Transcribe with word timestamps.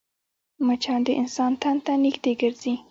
مچان 0.67 0.99
د 1.05 1.07
انسان 1.21 1.51
تن 1.61 1.75
ته 1.85 1.93
نږدې 2.03 2.31
ګرځي 2.41 2.73